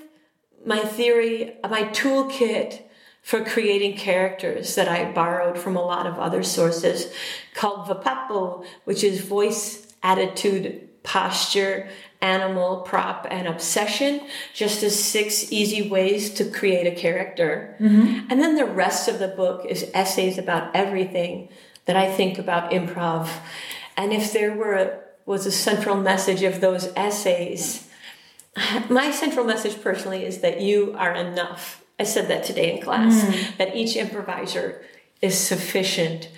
my 0.64 0.78
theory, 0.78 1.56
my 1.68 1.84
toolkit 1.84 2.82
for 3.22 3.44
creating 3.44 3.96
characters 3.96 4.76
that 4.76 4.86
I 4.86 5.10
borrowed 5.10 5.58
from 5.58 5.76
a 5.76 5.82
lot 5.82 6.06
of 6.06 6.20
other 6.20 6.44
sources 6.44 7.12
called 7.54 7.88
VAPAPO, 7.88 8.64
which 8.84 9.02
is 9.02 9.20
voice, 9.20 9.92
attitude, 10.00 10.88
posture, 11.02 11.88
animal, 12.26 12.80
prop, 12.80 13.26
and 13.30 13.46
obsession, 13.46 14.20
just 14.52 14.82
as 14.82 14.94
six 15.16 15.52
easy 15.52 15.88
ways 15.88 16.30
to 16.38 16.50
create 16.58 16.86
a 16.86 16.94
character. 16.94 17.76
Mm-hmm. 17.80 18.26
And 18.30 18.42
then 18.42 18.56
the 18.56 18.66
rest 18.84 19.08
of 19.08 19.18
the 19.18 19.28
book 19.28 19.64
is 19.64 19.90
essays 19.94 20.36
about 20.38 20.74
everything 20.74 21.48
that 21.84 21.96
I 21.96 22.12
think 22.12 22.38
about 22.38 22.72
improv. 22.72 23.28
And 23.96 24.12
if 24.12 24.32
there 24.32 24.54
were 24.54 24.74
a, 24.74 24.98
was 25.24 25.46
a 25.46 25.52
central 25.52 25.96
message 25.96 26.42
of 26.42 26.60
those 26.60 26.92
essays, 26.96 27.88
my 28.88 29.10
central 29.10 29.44
message 29.44 29.80
personally 29.80 30.24
is 30.24 30.38
that 30.38 30.60
you 30.60 30.94
are 30.98 31.14
enough. 31.14 31.84
I 31.98 32.04
said 32.04 32.28
that 32.28 32.44
today 32.44 32.74
in 32.74 32.82
class, 32.82 33.14
mm. 33.24 33.56
that 33.58 33.76
each 33.76 33.96
improviser 33.96 34.82
is 35.22 35.38
sufficient 35.38 36.28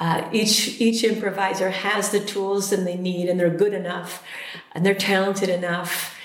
uh, 0.00 0.28
each 0.32 0.80
each 0.80 1.04
improviser 1.04 1.70
has 1.70 2.10
the 2.10 2.20
tools 2.20 2.72
and 2.72 2.86
they 2.86 2.96
need, 2.96 3.28
and 3.28 3.38
they're 3.38 3.56
good 3.56 3.74
enough, 3.74 4.24
and 4.72 4.84
they're 4.84 4.94
talented 4.94 5.50
enough 5.50 6.16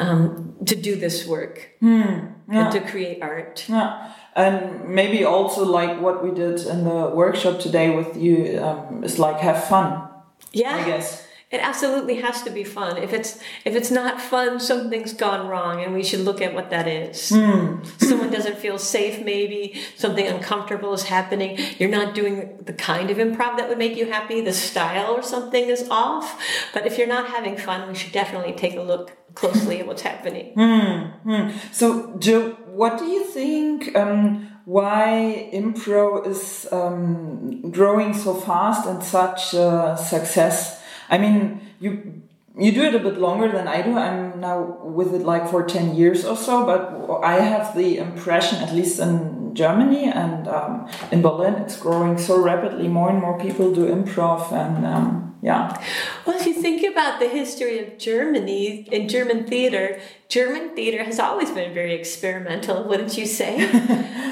um, 0.00 0.54
to 0.66 0.74
do 0.74 0.96
this 0.96 1.26
work 1.26 1.70
mm, 1.80 2.34
yeah. 2.50 2.64
and 2.64 2.72
to 2.72 2.80
create 2.80 3.22
art. 3.22 3.64
Yeah. 3.68 4.12
And 4.34 4.88
maybe 4.88 5.24
also 5.24 5.64
like 5.64 6.00
what 6.00 6.24
we 6.24 6.30
did 6.32 6.60
in 6.66 6.84
the 6.84 7.10
workshop 7.14 7.60
today 7.60 7.94
with 7.94 8.16
you 8.16 8.58
um, 8.60 9.04
is 9.04 9.18
like 9.18 9.38
have 9.38 9.64
fun. 9.64 10.08
Yeah, 10.52 10.74
I 10.74 10.84
guess 10.84 11.26
it 11.52 11.60
absolutely 11.60 12.16
has 12.22 12.42
to 12.42 12.50
be 12.50 12.64
fun. 12.64 12.96
If 12.96 13.12
it's 13.12 13.38
if 13.66 13.76
it's 13.76 13.90
not 13.90 14.20
fun, 14.20 14.58
something's 14.58 15.12
gone 15.12 15.46
wrong, 15.48 15.84
and 15.84 15.92
we 15.92 16.02
should 16.02 16.20
look 16.20 16.40
at 16.40 16.54
what 16.54 16.70
that 16.70 16.88
is. 16.88 17.30
Mm. 17.30 17.86
Someone 18.00 18.30
doesn't 18.30 18.56
feel 18.56 18.78
safe, 18.78 19.22
maybe 19.22 19.78
something 19.96 20.26
uncomfortable 20.26 20.94
is 20.94 21.04
happening. 21.04 21.58
You're 21.78 21.90
not 21.90 22.14
doing 22.14 22.58
the 22.64 22.72
kind 22.72 23.10
of 23.10 23.18
improv 23.18 23.58
that 23.58 23.68
would 23.68 23.78
make 23.78 23.96
you 23.96 24.06
happy. 24.06 24.40
The 24.40 24.54
style 24.54 25.12
or 25.12 25.22
something 25.22 25.68
is 25.68 25.86
off. 25.90 26.42
But 26.72 26.86
if 26.86 26.96
you're 26.96 27.06
not 27.06 27.28
having 27.28 27.58
fun, 27.58 27.86
we 27.86 27.94
should 27.94 28.12
definitely 28.12 28.54
take 28.54 28.74
a 28.76 28.82
look 28.82 29.12
closely 29.34 29.80
at 29.80 29.86
what's 29.86 30.02
happening. 30.02 30.54
Mm. 30.56 31.52
So, 31.72 32.16
Joe, 32.18 32.52
what 32.66 32.98
do 32.98 33.04
you 33.04 33.24
think? 33.24 33.94
Um, 33.94 34.48
why 34.64 35.50
improv 35.52 36.26
is 36.26 36.68
um, 36.70 37.70
growing 37.70 38.14
so 38.14 38.34
fast 38.34 38.86
and 38.86 39.02
such 39.02 39.54
uh, 39.54 39.96
success? 39.96 40.81
I 41.12 41.18
mean, 41.18 41.60
you 41.78 42.22
you 42.58 42.72
do 42.72 42.82
it 42.82 42.94
a 42.94 42.98
bit 42.98 43.18
longer 43.18 43.50
than 43.50 43.68
I 43.68 43.82
do. 43.82 43.96
I'm 43.96 44.40
now 44.40 44.78
with 44.82 45.14
it 45.14 45.22
like 45.22 45.48
for 45.48 45.62
10 45.62 45.94
years 45.94 46.24
or 46.24 46.36
so, 46.36 46.66
but 46.66 47.22
I 47.24 47.36
have 47.40 47.76
the 47.76 47.98
impression, 47.98 48.58
at 48.58 48.74
least 48.74 48.98
in 48.98 49.54
Germany 49.54 50.04
and 50.04 50.48
um, 50.48 50.88
in 51.10 51.22
Berlin, 51.22 51.54
it's 51.54 51.78
growing 51.78 52.18
so 52.18 52.42
rapidly. 52.42 52.88
More 52.88 53.10
and 53.10 53.20
more 53.20 53.38
people 53.38 53.74
do 53.74 53.86
improv, 53.86 54.52
and 54.52 54.86
um, 54.86 55.31
yeah. 55.42 55.84
Well, 56.24 56.38
if 56.38 56.46
you 56.46 56.54
think 56.54 56.88
about 56.88 57.18
the 57.18 57.28
history 57.28 57.80
of 57.80 57.98
Germany 57.98 58.88
and 58.92 59.10
German 59.10 59.44
theater, 59.44 60.00
German 60.28 60.76
theater 60.76 61.02
has 61.02 61.18
always 61.18 61.50
been 61.50 61.74
very 61.74 61.94
experimental, 61.94 62.84
wouldn't 62.84 63.18
you 63.18 63.26
say? 63.26 63.64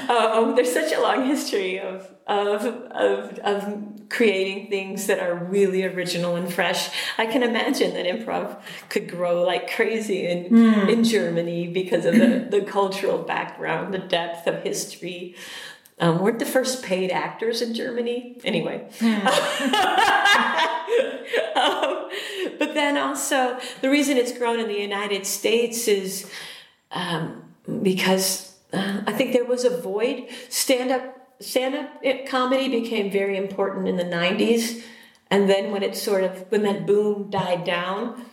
um, 0.07 0.55
there's 0.55 0.71
such 0.71 0.93
a 0.93 1.01
long 1.01 1.25
history 1.25 1.81
of, 1.81 2.09
of, 2.27 2.65
of, 2.65 3.37
of 3.39 4.07
creating 4.07 4.69
things 4.69 5.07
that 5.07 5.19
are 5.19 5.35
really 5.35 5.83
original 5.83 6.37
and 6.37 6.51
fresh. 6.51 6.89
I 7.17 7.25
can 7.25 7.43
imagine 7.43 7.93
that 7.93 8.05
improv 8.05 8.61
could 8.87 9.09
grow 9.09 9.43
like 9.43 9.69
crazy 9.69 10.27
in, 10.27 10.45
mm. 10.45 10.89
in 10.89 11.03
Germany 11.03 11.67
because 11.67 12.05
of 12.05 12.15
the, 12.15 12.47
the 12.49 12.61
cultural 12.61 13.17
background, 13.17 13.93
the 13.93 13.99
depth 13.99 14.47
of 14.47 14.63
history. 14.63 15.35
Um, 16.01 16.19
weren't 16.19 16.39
the 16.39 16.45
first 16.45 16.83
paid 16.83 17.11
actors 17.11 17.61
in 17.61 17.73
Germany? 17.73 18.39
Anyway. 18.43 18.87
Mm. 18.99 19.25
um, 21.55 22.09
but 22.59 22.73
then 22.73 22.97
also, 22.97 23.57
the 23.81 23.89
reason 23.89 24.17
it's 24.17 24.37
grown 24.37 24.59
in 24.59 24.67
the 24.67 24.79
United 24.79 25.25
States 25.25 25.87
is 25.87 26.29
um, 26.91 27.43
because 27.81 28.53
uh, 28.73 29.01
I 29.07 29.13
think 29.13 29.31
there 29.31 29.45
was 29.45 29.63
a 29.63 29.81
void. 29.81 30.27
Stand 30.49 30.91
up 30.91 31.21
stand 31.41 31.75
up 31.75 32.03
comedy 32.27 32.69
became 32.69 33.11
very 33.11 33.37
important 33.37 33.87
in 33.87 33.97
the 33.97 34.03
90s. 34.03 34.83
And 35.29 35.49
then 35.49 35.71
when 35.71 35.83
it 35.83 35.95
sort 35.95 36.23
of, 36.23 36.51
when 36.51 36.63
that 36.63 36.85
boom 36.85 37.29
died 37.29 37.63
down, 37.63 38.25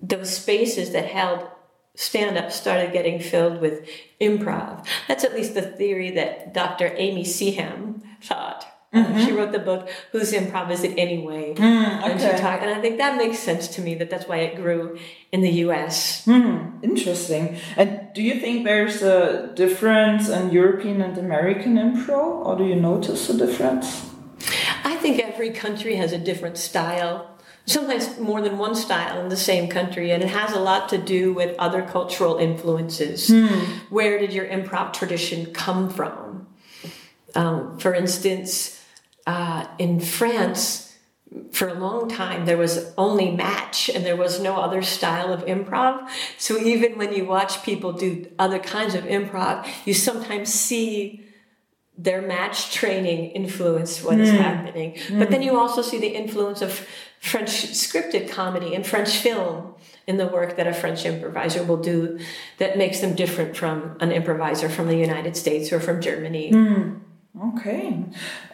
those 0.00 0.34
spaces 0.34 0.92
that 0.92 1.06
held 1.06 1.48
stand 1.94 2.38
up 2.38 2.52
started 2.52 2.92
getting 2.92 3.20
filled 3.20 3.60
with 3.60 3.88
improv. 4.20 4.86
That's 5.08 5.24
at 5.24 5.34
least 5.34 5.54
the 5.54 5.62
theory 5.62 6.10
that 6.12 6.54
Dr. 6.54 6.92
Amy 6.96 7.24
Seham 7.24 8.02
thought. 8.22 8.66
Mm-hmm. 8.92 9.24
she 9.24 9.30
wrote 9.30 9.52
the 9.52 9.60
book 9.60 9.88
"Whose 10.10 10.32
Improv 10.32 10.68
Is 10.72 10.82
It 10.82 10.98
Anyway?" 10.98 11.54
Mm, 11.54 11.98
okay. 12.02 12.10
and 12.10 12.20
she 12.20 12.26
talked, 12.42 12.64
and 12.64 12.72
I 12.72 12.80
think 12.80 12.98
that 12.98 13.16
makes 13.16 13.38
sense 13.38 13.68
to 13.68 13.80
me. 13.80 13.94
That 13.94 14.10
that's 14.10 14.26
why 14.26 14.38
it 14.38 14.56
grew 14.56 14.98
in 15.30 15.42
the 15.42 15.50
U.S. 15.66 16.26
Mm, 16.26 16.82
interesting. 16.82 17.56
And 17.76 18.08
do 18.14 18.20
you 18.20 18.40
think 18.40 18.64
there's 18.64 19.00
a 19.02 19.52
difference 19.54 20.28
in 20.28 20.50
European 20.50 21.02
and 21.02 21.16
American 21.16 21.76
improv, 21.76 22.44
or 22.44 22.56
do 22.58 22.64
you 22.64 22.74
notice 22.74 23.30
a 23.30 23.38
difference? 23.38 24.10
I 24.82 24.96
think 24.96 25.20
every 25.20 25.50
country 25.50 25.94
has 25.94 26.12
a 26.12 26.18
different 26.18 26.58
style. 26.58 27.30
Sometimes 27.70 28.18
more 28.18 28.40
than 28.40 28.58
one 28.58 28.74
style 28.74 29.20
in 29.20 29.28
the 29.28 29.36
same 29.36 29.68
country, 29.68 30.10
and 30.10 30.24
it 30.24 30.30
has 30.30 30.52
a 30.52 30.58
lot 30.58 30.88
to 30.88 30.98
do 30.98 31.32
with 31.32 31.54
other 31.56 31.82
cultural 31.82 32.36
influences. 32.36 33.28
Mm. 33.28 33.66
Where 33.90 34.18
did 34.18 34.32
your 34.32 34.46
improv 34.46 34.92
tradition 34.92 35.52
come 35.52 35.88
from? 35.88 36.48
Um, 37.36 37.78
for 37.78 37.94
instance, 37.94 38.82
uh, 39.24 39.68
in 39.78 40.00
France, 40.00 40.96
for 41.52 41.68
a 41.68 41.74
long 41.74 42.08
time, 42.08 42.44
there 42.44 42.56
was 42.56 42.92
only 42.98 43.30
match 43.30 43.88
and 43.88 44.04
there 44.04 44.16
was 44.16 44.40
no 44.40 44.56
other 44.56 44.82
style 44.82 45.32
of 45.32 45.44
improv. 45.46 46.08
So 46.38 46.58
even 46.58 46.98
when 46.98 47.12
you 47.12 47.24
watch 47.24 47.62
people 47.62 47.92
do 47.92 48.26
other 48.36 48.58
kinds 48.58 48.96
of 48.96 49.04
improv, 49.04 49.64
you 49.84 49.94
sometimes 49.94 50.52
see 50.52 51.24
their 52.02 52.22
match 52.22 52.72
training 52.72 53.30
influenced 53.32 54.02
what 54.02 54.18
is 54.18 54.30
happening. 54.30 54.98
But 55.12 55.30
then 55.30 55.42
you 55.42 55.58
also 55.58 55.82
see 55.82 55.98
the 55.98 56.08
influence 56.08 56.62
of 56.62 56.86
French 57.20 57.50
scripted 57.50 58.30
comedy 58.30 58.74
and 58.74 58.86
French 58.86 59.16
film 59.16 59.74
in 60.06 60.16
the 60.16 60.26
work 60.26 60.56
that 60.56 60.66
a 60.66 60.72
French 60.72 61.04
improviser 61.04 61.62
will 61.62 61.76
do 61.76 62.18
that 62.56 62.78
makes 62.78 63.00
them 63.00 63.14
different 63.14 63.54
from 63.54 63.96
an 64.00 64.12
improviser 64.12 64.68
from 64.68 64.86
the 64.86 64.96
United 64.96 65.36
States 65.36 65.72
or 65.72 65.78
from 65.78 66.00
Germany. 66.00 66.50
Okay. 67.48 68.04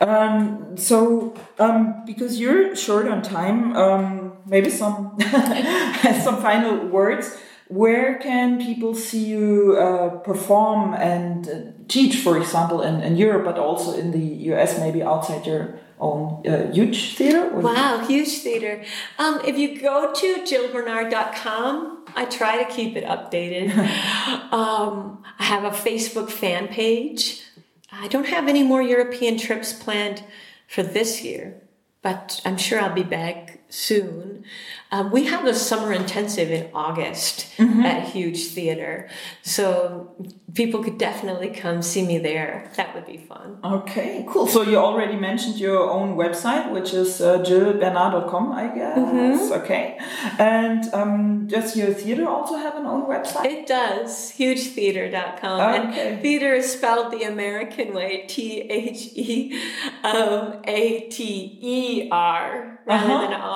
Um, 0.01 0.77
so, 0.77 1.35
um, 1.59 2.05
because 2.05 2.41
you're 2.41 2.75
short 2.75 3.07
on 3.07 3.23
time, 3.23 3.77
um, 3.77 4.37
maybe 4.45 4.71
some 4.71 5.17
some 6.25 6.43
final 6.43 6.87
words. 6.87 7.37
Where 7.69 8.19
can 8.19 8.59
people 8.65 8.95
see 8.95 9.25
you 9.25 9.77
uh, 9.77 10.19
perform 10.19 10.95
and 10.95 11.49
uh, 11.49 11.53
teach, 11.89 12.17
for 12.17 12.37
example, 12.37 12.83
in, 12.83 13.01
in 13.01 13.17
Europe, 13.17 13.45
but 13.45 13.59
also 13.59 13.97
in 13.99 14.11
the 14.13 14.25
US, 14.53 14.79
maybe 14.79 15.03
outside 15.03 15.47
your 15.47 15.79
own 15.99 16.47
uh, 16.47 16.71
huge 16.73 17.17
theater? 17.17 17.51
Wow, 17.51 18.05
huge 18.07 18.39
theater. 18.39 18.85
Um, 19.19 19.41
if 19.45 19.57
you 19.59 19.81
go 19.81 20.13
to 20.13 20.27
jillbernard.com, 20.43 22.05
I 22.15 22.25
try 22.27 22.63
to 22.63 22.71
keep 22.71 22.97
it 22.97 23.05
updated. 23.05 23.77
um, 24.53 25.25
I 25.39 25.45
have 25.45 25.65
a 25.65 25.71
Facebook 25.71 26.31
fan 26.31 26.69
page. 26.69 27.43
I 27.91 28.09
don't 28.09 28.27
have 28.27 28.49
any 28.49 28.63
more 28.63 28.83
European 28.83 29.39
trips 29.39 29.73
planned 29.73 30.23
for 30.69 30.83
this 30.83 31.23
year, 31.23 31.63
but 32.03 32.41
I'm 32.45 32.57
sure 32.57 32.81
I'll 32.81 32.95
be 32.95 33.03
back 33.03 33.61
soon. 33.69 34.45
Um, 34.93 35.11
we 35.11 35.25
have 35.27 35.45
a 35.45 35.55
summer 35.55 35.93
intensive 35.93 36.51
in 36.51 36.71
August 36.73 37.47
at 37.59 38.05
Huge 38.09 38.47
Theater, 38.49 39.09
so 39.43 40.15
people 40.55 40.83
could 40.85 40.97
definitely 40.99 41.49
come 41.51 41.83
see 41.83 42.07
me 42.07 42.19
there. 42.19 42.71
That 42.77 42.95
would 42.95 43.07
be 43.07 43.17
fun. 43.17 43.59
Okay, 43.65 44.25
cool. 44.29 44.47
So 44.47 44.63
you 44.63 44.77
already 44.77 45.17
mentioned 45.17 45.57
your 45.59 45.91
own 45.91 46.17
website, 46.17 46.71
which 46.71 46.95
is 46.95 47.21
uh, 47.21 47.39
jillbernard.com, 47.39 48.53
I 48.53 48.75
guess. 48.75 48.99
Mm-hmm. 48.99 49.53
Okay. 49.65 49.99
And 50.39 50.95
um, 50.95 51.47
does 51.49 51.77
your 51.77 51.93
theater 51.93 52.29
also 52.29 52.57
have 52.57 52.77
an 52.77 52.87
own 52.87 53.03
website? 53.07 53.47
It 53.47 53.67
does. 53.67 54.33
Hugetheater.com. 54.33 55.61
Okay. 55.91 56.13
And 56.15 56.23
theater 56.23 56.55
is 56.55 56.73
spelled 56.73 57.13
the 57.13 57.25
American 57.25 57.93
way 57.95 58.25
T 58.29 58.61
H 58.61 59.11
E 59.15 59.61
um, 60.05 60.61
A 60.65 61.01
T 61.11 61.59
E 61.61 62.09
R 62.13 62.79
rather 62.87 63.13
Uh-huh. 63.13 63.23
than 63.23 63.33
R 63.33 63.56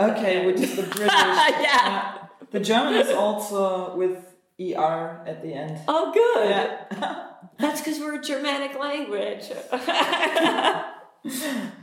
Okay, 0.00 0.46
which 0.46 0.60
is 0.60 0.76
the 0.76 0.82
British. 0.96 1.12
Yeah. 1.12 2.26
The 2.50 2.60
German 2.60 2.94
is 2.94 3.10
also 3.10 3.94
with 3.96 4.24
ER 4.60 5.22
at 5.26 5.42
the 5.42 5.52
end. 5.54 5.78
Oh, 5.86 6.12
good. 6.12 6.48
Yeah. 6.50 7.26
That's 7.58 7.80
because 7.80 7.98
we're 8.00 8.18
a 8.18 8.22
Germanic 8.22 8.78
language. 8.78 9.50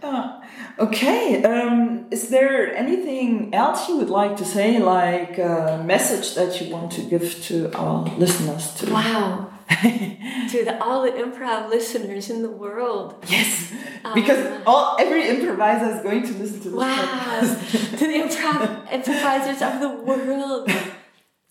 Ah, 0.02 0.42
okay. 0.80 1.44
Um, 1.44 2.08
is 2.10 2.30
there 2.30 2.74
anything 2.74 3.54
else 3.54 3.88
you 3.90 3.98
would 3.98 4.10
like 4.10 4.38
to 4.38 4.46
say, 4.46 4.80
like 4.80 5.38
a 5.38 5.84
message 5.86 6.36
that 6.36 6.60
you 6.62 6.72
want 6.72 6.92
to 6.94 7.02
give 7.02 7.44
to 7.44 7.72
our 7.76 8.06
listeners? 8.18 8.74
To 8.76 8.94
wow. 8.94 9.52
to 10.52 10.64
the, 10.64 10.78
all 10.82 11.02
the 11.04 11.12
improv 11.12 11.70
listeners 11.70 12.30
in 12.30 12.42
the 12.44 12.50
world. 12.50 13.16
Yes, 13.28 13.74
because 14.14 14.62
all 14.68 14.96
every 15.00 15.28
improviser 15.28 15.96
is 15.98 16.04
going 16.04 16.22
to 16.24 16.34
listen 16.34 16.60
to 16.62 16.70
this 16.70 16.74
Wow. 16.74 17.98
to 17.98 18.08
the 18.08 18.20
improv 18.22 18.92
improvisers 18.92 19.62
of 19.62 19.80
the 19.82 19.90
world. 19.90 20.70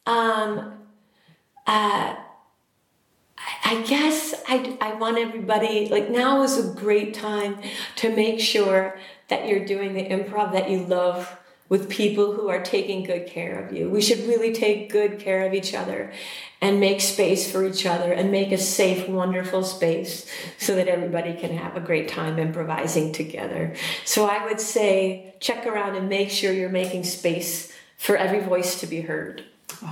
Um, 0.07 0.75
uh, 1.67 2.15
I- 2.17 2.17
I 3.67 3.83
guess 3.83 4.35
I, 4.49 4.77
I 4.81 4.95
want 4.95 5.19
everybody, 5.19 5.89
like 5.89 6.09
now 6.11 6.43
is 6.43 6.59
a 6.59 6.73
great 6.75 7.15
time 7.15 7.59
to 7.97 8.15
make 8.15 8.39
sure 8.41 8.99
that 9.29 9.49
you're 9.49 9.65
doing 9.65 9.95
the 9.95 10.05
improv 10.09 10.53
that 10.53 10.71
you 10.71 10.79
love 10.87 11.37
with 11.69 11.89
people 11.89 12.33
who 12.35 12.49
are 12.49 12.63
taking 12.63 13.03
good 13.05 13.27
care 13.27 13.65
of 13.65 13.73
you. 13.73 13.89
We 13.89 14.03
should 14.03 14.21
really 14.27 14.53
take 14.53 14.91
good 14.93 15.19
care 15.19 15.47
of 15.47 15.55
each 15.55 15.75
other 15.75 16.13
and 16.61 16.79
make 16.79 17.01
space 17.01 17.51
for 17.51 17.65
each 17.65 17.87
other 17.87 18.13
and 18.13 18.31
make 18.31 18.53
a 18.53 18.59
safe, 18.59 19.09
wonderful 19.09 19.63
space 19.65 20.27
so 20.59 20.75
that 20.77 20.89
everybody 20.89 21.35
can 21.35 21.57
have 21.57 21.77
a 21.77 21.81
great 21.81 22.09
time 22.09 22.39
improvising 22.39 23.13
together. 23.13 23.75
So 24.05 24.27
I 24.27 24.45
would 24.45 24.61
say 24.61 25.35
check 25.41 25.67
around 25.67 25.97
and 25.97 26.09
make 26.09 26.31
sure 26.31 26.53
you're 26.53 26.69
making 26.69 27.05
space 27.05 27.73
for 27.97 28.17
every 28.17 28.41
voice 28.41 28.79
to 28.81 28.87
be 28.87 29.01
heard. 29.03 29.45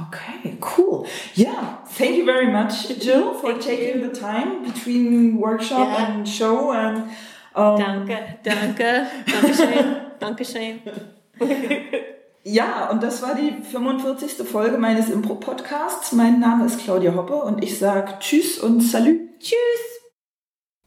Okay, 0.08 0.56
cool. 0.60 1.06
Yeah, 1.34 1.76
thank 1.86 2.16
you 2.16 2.24
very 2.24 2.46
much, 2.50 2.88
Jill, 3.00 3.34
for 3.40 3.52
Thank 3.52 3.62
taking 3.62 4.00
you. 4.00 4.08
the 4.08 4.14
time 4.14 4.62
between 4.64 5.36
workshop 5.38 5.88
Yeah. 5.98 6.12
and 6.12 6.28
show. 6.28 6.72
And 6.72 7.10
um, 7.54 7.78
Danke, 7.78 8.38
danke, 8.44 9.24
dankeschön, 9.26 10.12
dankeschön. 10.20 11.21
ja, 12.44 12.90
und 12.90 13.02
das 13.02 13.22
war 13.22 13.34
die 13.34 13.52
45. 13.62 14.46
Folge 14.46 14.78
meines 14.78 15.10
Impro-Podcasts. 15.10 16.12
Mein 16.12 16.40
Name 16.40 16.66
ist 16.66 16.80
Claudia 16.80 17.14
Hoppe 17.14 17.34
und 17.34 17.62
ich 17.62 17.78
sage 17.78 18.14
Tschüss 18.20 18.58
und 18.58 18.80
Salü. 18.80 19.28
Tschüss. 19.38 19.92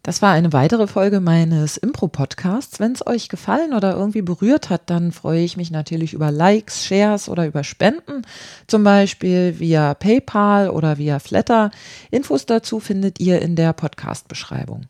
Das 0.06 0.22
war 0.22 0.34
eine 0.34 0.54
weitere 0.54 0.86
Folge 0.86 1.20
meines 1.20 1.78
Impro-Podcasts. 1.78 2.80
Wenn 2.80 2.92
es 2.92 3.08
euch 3.08 3.28
gefallen 3.28 3.74
oder 3.74 3.96
irgendwie 3.96 4.22
berührt 4.22 4.70
hat, 4.70 4.92
dann 4.92 5.12
freue 5.12 5.42
ich 5.42 5.58
mich 5.58 5.72
natürlich 5.72 6.14
über 6.14 6.30
Likes, 6.30 6.86
Shares 6.86 7.28
oder 7.28 7.48
über 7.48 7.64
Spenden, 7.64 8.22
zum 8.68 8.84
Beispiel 8.84 9.58
via 9.58 9.96
PayPal 9.96 10.70
oder 10.70 11.00
via 11.00 11.18
Flatter. 11.18 11.72
Infos 12.12 12.46
dazu 12.46 12.80
findet 12.80 13.20
ihr 13.20 13.42
in 13.42 13.56
der 13.56 13.74
Podcast-Beschreibung. 13.74 14.86